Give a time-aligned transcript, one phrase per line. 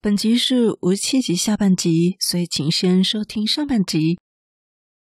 [0.00, 4.18] 本集是五十七集下半集，所以请先收听上半集。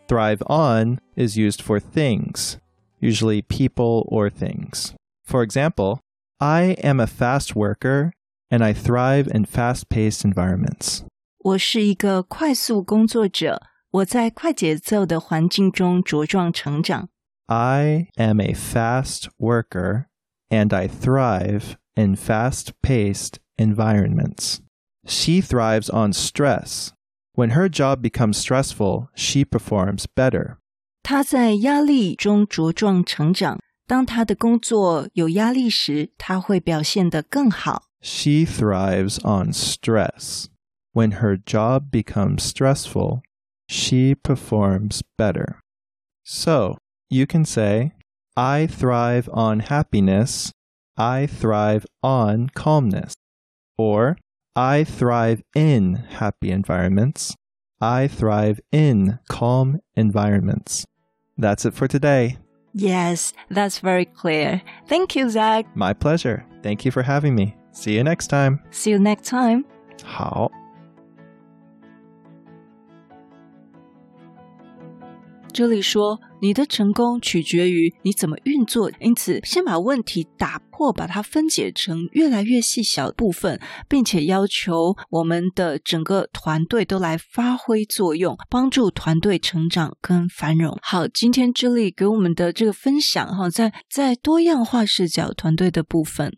[0.09, 2.59] Thrive on is used for things,
[3.01, 4.95] usually people or things.
[5.25, 6.01] For example,
[6.41, 8.13] I am a fast worker
[8.55, 11.03] and I thrive in fast-paced environments.
[11.39, 17.09] 我是一个快速工作者，我在快节奏的环境中茁壮成长。
[17.47, 20.05] I am a fast worker
[20.49, 24.59] and I thrive in fast-paced environments.
[25.07, 26.91] She thrives on stress.
[27.35, 30.59] When her job becomes stressful, she performs better.
[31.03, 33.59] 她在压力中茁壮成长。
[33.87, 37.85] 当她的工作有压力时，她会表现得更好。
[38.06, 40.48] She thrives on stress.
[40.94, 43.24] When her job becomes stressful,
[43.68, 45.60] she performs better.
[46.24, 46.78] So,
[47.10, 47.94] you can say,
[48.38, 50.52] I thrive on happiness.
[50.96, 53.16] I thrive on calmness.
[53.76, 54.18] Or,
[54.56, 57.36] I thrive in happy environments.
[57.82, 60.86] I thrive in calm environments.
[61.40, 62.38] That's it for today.
[62.72, 64.62] Yes, that's very clear.
[64.88, 65.66] Thank you, Zach.
[65.76, 66.46] My pleasure.
[66.62, 67.56] Thank you for having me.
[67.76, 68.60] See you next time.
[68.72, 69.66] See you next time.
[70.04, 70.50] 好。
[75.54, 90.78] 这里说，你的成功取决于你怎么运作，因此先把问题打破，把它分解成越来越细小的部分，并且要求我们的整个团队都来发挥作用，帮助团队成长跟繁荣。
[90.82, 96.34] 好，今天 Julie 给我们的这个分享哈，在在多样化视角团队的部分。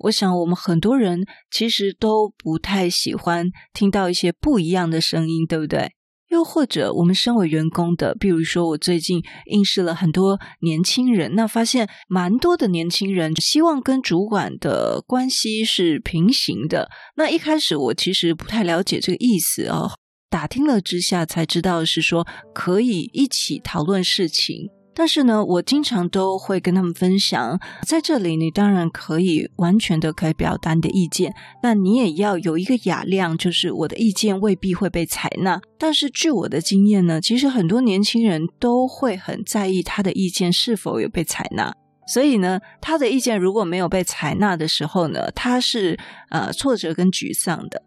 [0.00, 5.92] 我想，我们很多人其实都不太喜欢听到一些不一样的声音，对不对？
[6.30, 16.88] 又或者，我们身为员工的，比如说，我最近应试了很多年轻人，那发现蛮多的年轻人希望跟主管的关系是平行的。
[17.16, 19.90] 那一开始我其实不太了解这个意思哦，
[20.30, 22.24] 打听了之下才知道是说
[22.54, 24.70] 可以一起讨论事情。
[24.94, 35.60] 但是呢，我经常都会跟他们分享，在这里你当然可以完全的可以表达你的意见，那你也要有一个雅量，就是我的意见未必会被采纳。
[35.78, 41.72] 但是据我的经验呢，其实很多年轻人都会很在意他的意见是否有被采纳，
[42.06, 45.96] 所以呢，他的意见如果没有被采纳的时候呢，他是
[46.30, 47.82] 呃挫折跟沮丧的，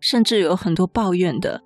[0.00, 1.63] 甚至有很多抱怨的。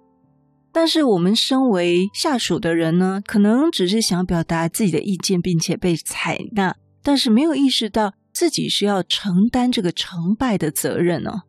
[0.78, 11.42] 但是我们身为下属的人呢，可能只是想表达自己的意见，并且被采纳，但是没有意识到自己是要承担这个成败的责任呢。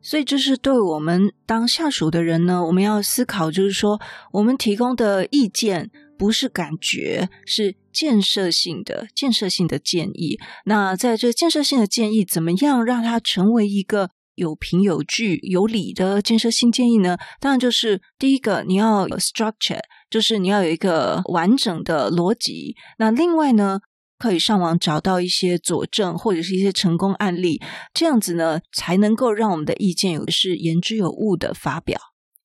[0.00, 4.00] 所以这是对我们当下属的人呢，我们要思考，就是说，
[4.32, 10.38] 我们提供的意见不是感觉，是建设性的、建设性的建议。
[10.64, 14.08] 那在这建设性的建议，怎么样让它成为一个
[14.38, 17.18] 有凭有据、有理的建设性建议呢？
[17.40, 22.74] 当然就是第一个，你要有 structure，就是你要有一个完整的逻辑。
[22.98, 23.80] 那另外呢，
[24.18, 27.60] 可以上网找到一些佐证或者是一些成功案例，
[27.92, 32.00] 这样子呢，才能够让我们的意见有的是言之有物的发表。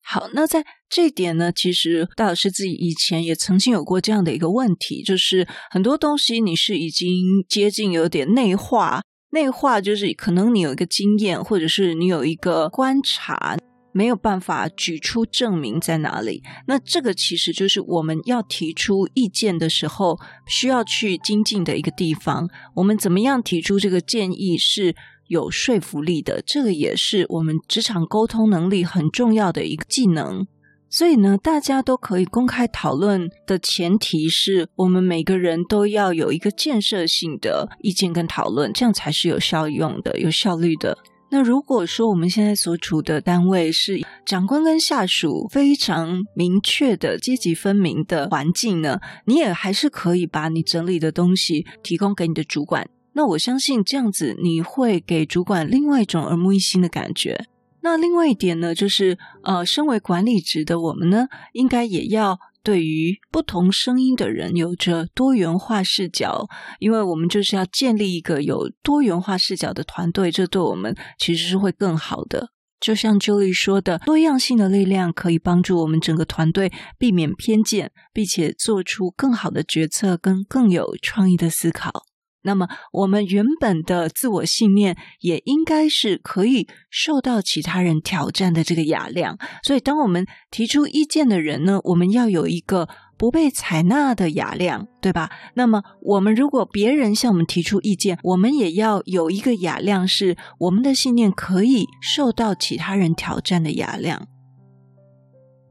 [0.06, 7.08] 好，那在这一点呢，其实戴老师自己以前也曾经有过这样的一个问题，就是很多东西你是已经
[7.48, 9.02] 接近有点内化。
[9.34, 13.58] 内化就是可能你有一个经验，或者是你有一个观察，
[13.92, 16.44] 没有办法举出证明在哪里。
[16.68, 22.48] 那这个其实就是我们要提出意见的时候需要去精进的一个地方。
[22.76, 24.96] 我们怎么样提出这个建议是
[25.28, 26.40] 有说服力的。
[26.46, 30.46] 这个也是我们职场沟通能力很重要的一个技能。
[30.94, 40.96] 所以呢，大家都可以公开讨论的前提是我们每个人都要有一个建设性的意见跟讨论，这样才是有效用的、有效率的。
[41.32, 52.88] 那如果说我们现在所处的单位是长官跟下属非常明确的阶级分明的环境呢，你也还是可以把你整理的东西提供给你的主管。
[53.14, 57.46] 那我相信这样子你会给主管另外一种耳目一新的感觉。
[57.84, 66.48] 那另外一点呢，就是呃，身为管理职的我们呢，应该也要对于不同声音的人有着多元化视角，
[66.80, 72.52] 因为我们就是要建立一个有多元化视角的团队，这对我们其实是会更好的。
[72.80, 82.04] 就像 Julie 说的，多样性的力量可以帮助我们整个团队避免偏见，并且做出更好的决策跟更有创意的思考。
[82.44, 89.38] 那么，我们原本的自我信念也应该是可以受到其他人挑战的这个雅量。
[89.64, 92.88] 所以，当我们提出意见的人呢，我们要有一个
[93.18, 95.30] 不被采纳的雅量，对吧？
[95.56, 104.28] 那么，我们如果别人向我们提出意见，我们也要有一个雅量，是我们的信念可以受到其他人挑战的雅量。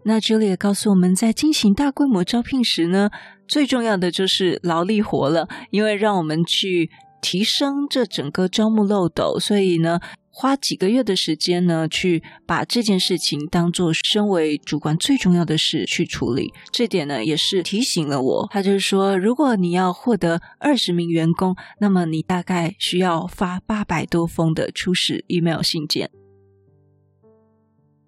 [0.04, 3.10] 那这里也告诉我们在进行大规模招聘时呢，
[3.46, 6.90] 最重要的就是劳力活了，因为让我们去
[7.20, 16.52] 提升这整个招募漏斗，所以呢，花几个月的时间呢，去把这件事情当做身为主管最重要的事去处理。
[16.72, 18.48] 这点呢，也是提醒了我。
[18.50, 26.10] 他就是说，如果你要获得二十名员工，那么你大概需要发八百多封的初始 email 信件。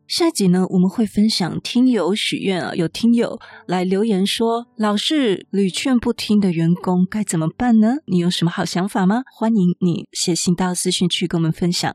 [0.06, 7.96] 下一集呢，我们会分享听友许愿啊，有听友来留言说，老是屡劝不听的员工该怎么办呢？
[8.06, 9.22] 你有什么好想法吗？
[9.34, 11.94] 欢迎你写信到私讯区跟我们分享。